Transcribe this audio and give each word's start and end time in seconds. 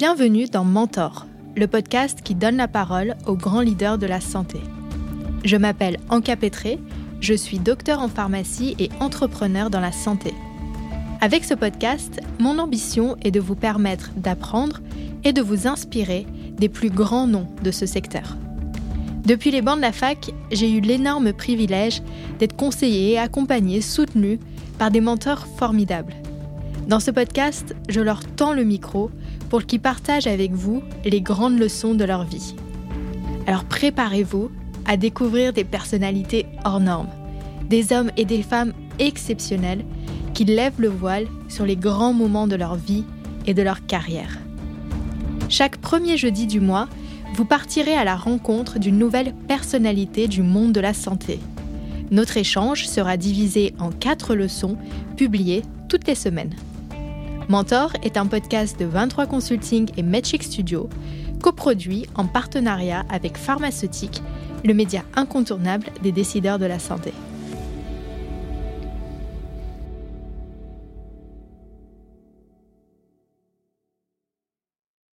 Bienvenue 0.00 0.46
dans 0.46 0.64
Mentor, 0.64 1.26
le 1.54 1.66
podcast 1.66 2.22
qui 2.24 2.34
donne 2.34 2.56
la 2.56 2.68
parole 2.68 3.16
aux 3.26 3.36
grands 3.36 3.60
leaders 3.60 3.98
de 3.98 4.06
la 4.06 4.22
santé. 4.22 4.58
Je 5.44 5.58
m'appelle 5.58 5.98
Anka 6.08 6.36
Petré, 6.36 6.78
je 7.20 7.34
suis 7.34 7.58
docteur 7.58 8.00
en 8.00 8.08
pharmacie 8.08 8.74
et 8.78 8.88
entrepreneur 8.98 9.68
dans 9.68 9.78
la 9.78 9.92
santé. 9.92 10.32
Avec 11.20 11.44
ce 11.44 11.52
podcast, 11.52 12.18
mon 12.38 12.58
ambition 12.58 13.18
est 13.24 13.30
de 13.30 13.40
vous 13.40 13.56
permettre 13.56 14.10
d'apprendre 14.16 14.80
et 15.22 15.34
de 15.34 15.42
vous 15.42 15.66
inspirer 15.66 16.26
des 16.56 16.70
plus 16.70 16.88
grands 16.88 17.26
noms 17.26 17.48
de 17.62 17.70
ce 17.70 17.84
secteur. 17.84 18.38
Depuis 19.26 19.50
les 19.50 19.60
bancs 19.60 19.76
de 19.76 19.82
la 19.82 19.92
fac, 19.92 20.30
j'ai 20.50 20.72
eu 20.72 20.80
l'énorme 20.80 21.34
privilège 21.34 22.00
d'être 22.38 22.56
conseillé, 22.56 23.18
accompagné, 23.18 23.82
soutenu 23.82 24.40
par 24.78 24.90
des 24.90 25.02
mentors 25.02 25.46
formidables. 25.58 26.14
Dans 26.86 27.00
ce 27.00 27.10
podcast, 27.10 27.74
je 27.88 28.00
leur 28.00 28.24
tends 28.24 28.52
le 28.52 28.64
micro 28.64 29.10
pour 29.48 29.64
qu'ils 29.64 29.80
partagent 29.80 30.26
avec 30.26 30.52
vous 30.52 30.82
les 31.04 31.20
grandes 31.20 31.58
leçons 31.58 31.94
de 31.94 32.04
leur 32.04 32.24
vie. 32.24 32.54
Alors 33.46 33.64
préparez-vous 33.64 34.50
à 34.86 34.96
découvrir 34.96 35.52
des 35.52 35.64
personnalités 35.64 36.46
hors 36.64 36.80
normes, 36.80 37.10
des 37.68 37.92
hommes 37.92 38.10
et 38.16 38.24
des 38.24 38.42
femmes 38.42 38.72
exceptionnels 38.98 39.84
qui 40.34 40.44
lèvent 40.44 40.80
le 40.80 40.88
voile 40.88 41.26
sur 41.48 41.66
les 41.66 41.76
grands 41.76 42.12
moments 42.12 42.46
de 42.46 42.56
leur 42.56 42.76
vie 42.76 43.04
et 43.46 43.54
de 43.54 43.62
leur 43.62 43.86
carrière. 43.86 44.38
Chaque 45.48 45.76
premier 45.78 46.16
jeudi 46.16 46.46
du 46.46 46.60
mois, 46.60 46.88
vous 47.34 47.44
partirez 47.44 47.94
à 47.94 48.04
la 48.04 48.16
rencontre 48.16 48.78
d'une 48.78 48.98
nouvelle 48.98 49.34
personnalité 49.48 50.28
du 50.28 50.42
monde 50.42 50.72
de 50.72 50.80
la 50.80 50.94
santé. 50.94 51.38
Notre 52.10 52.36
échange 52.36 52.86
sera 52.86 53.16
divisé 53.16 53.74
en 53.78 53.90
quatre 53.90 54.34
leçons 54.34 54.76
publiées 55.16 55.62
toutes 55.88 56.06
les 56.06 56.14
semaines. 56.14 56.54
Mentor 57.50 57.94
est 58.04 58.16
un 58.16 58.26
podcast 58.26 58.78
de 58.78 58.84
23 58.84 59.26
Consulting 59.26 59.90
et 59.96 60.04
Magic 60.04 60.44
Studio, 60.44 60.88
coproduit 61.42 62.06
en 62.14 62.24
partenariat 62.28 63.04
avec 63.08 63.36
Pharmaceutique, 63.36 64.22
le 64.64 64.72
média 64.72 65.02
incontournable 65.16 65.88
des 66.00 66.12
décideurs 66.12 66.60
de 66.60 66.66
la 66.66 66.78
santé. 66.78 67.12